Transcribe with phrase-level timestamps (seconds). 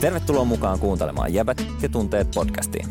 [0.00, 2.86] Tervetuloa mukaan kuuntelemaan Jäbät ja tunteet podcastiin.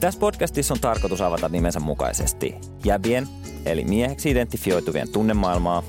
[0.00, 2.54] Tässä podcastissa on tarkoitus avata nimensä mukaisesti
[2.84, 3.28] jäbien,
[3.66, 5.82] eli mieheksi identifioituvien tunnemaailmaa,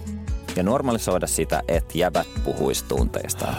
[0.56, 3.56] ja normalisoida sitä, että jäbät puhuisi tunteistaan.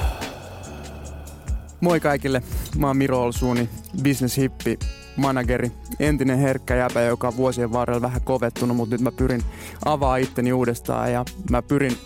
[1.81, 2.43] Moi kaikille,
[2.79, 3.69] mä oon Miro Olsuuni,
[4.03, 4.79] business hippi,
[5.17, 9.43] manageri, entinen herkkä jäpä, joka on vuosien varrella vähän kovettunut, mutta nyt mä pyrin
[9.85, 11.96] avaa itteni uudestaan ja mä pyrin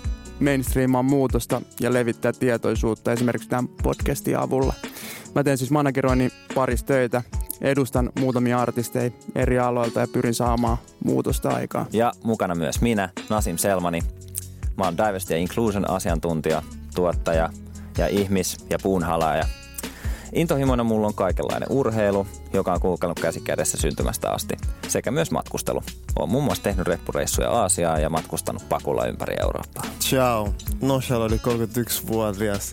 [0.40, 4.74] mainstreamaan muutosta ja levittää tietoisuutta esimerkiksi tämän podcastin avulla.
[5.34, 7.22] Mä teen siis manageroinnin parissa töitä,
[7.60, 11.86] edustan muutamia artisteja eri aloilta ja pyrin saamaan muutosta aikaa.
[11.92, 14.02] Ja mukana myös minä, Nasim Selmani.
[14.76, 16.62] Mä oon Diversity ja Inclusion asiantuntija,
[16.94, 17.50] tuottaja
[17.98, 19.44] ja ihmis- ja puunhalaaja.
[20.32, 24.56] Intohimona mulla on kaikenlainen urheilu, joka on kulkenut käsi kädessä syntymästä asti,
[24.88, 25.82] sekä myös matkustelu.
[26.18, 29.84] Oon muun muassa tehnyt reppureissuja Aasiaan ja matkustanut pakulla ympäri Eurooppaa.
[30.00, 30.54] Ciao.
[30.80, 32.72] Noshal oli 31-vuotias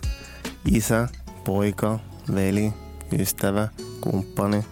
[0.72, 1.08] isä,
[1.44, 1.98] poika,
[2.34, 2.72] veli,
[3.18, 3.68] ystävä,
[4.00, 4.64] kumppani,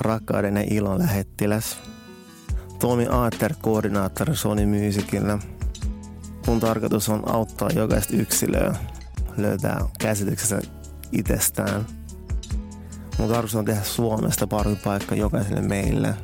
[0.00, 1.76] rakkauden ja ilon lähettiläs.
[2.78, 5.38] Tomi Aater, koordinaattori Sony Musicillä.
[6.46, 8.74] Mun tarkoitus on auttaa jokaista yksilöä
[9.36, 10.60] löytää käsityksensä
[11.12, 11.86] itsestään.
[13.18, 16.14] Mun tarkoitus on tehdä Suomesta parempi paikka jokaiselle meille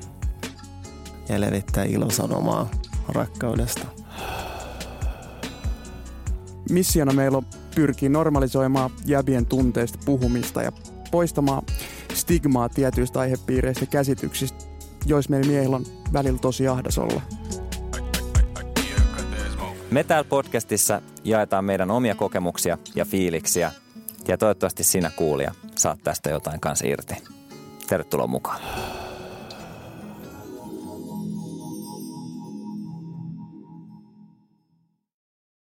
[1.29, 2.71] ja levittää ilosanomaa
[3.09, 3.87] rakkaudesta.
[6.71, 10.72] Missiona meillä on pyrkii normalisoimaan jäbien tunteista puhumista ja
[11.10, 11.62] poistamaan
[12.14, 14.64] stigmaa tietyistä aihepiireistä ja käsityksistä,
[15.06, 17.22] joissa meillä miehillä on välillä tosi ahdas olla.
[19.91, 23.72] Me täällä podcastissa jaetaan meidän omia kokemuksia ja fiiliksiä
[24.28, 27.14] ja toivottavasti sinä kuulija saat tästä jotain kanssa irti.
[27.86, 28.60] Tervetuloa mukaan.